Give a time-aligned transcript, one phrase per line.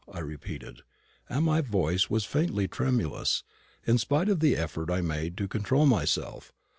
[0.11, 0.81] I repeated;
[1.29, 3.43] and my voice was faintly tremulous,
[3.85, 6.51] in spite of the effort I made to control myself.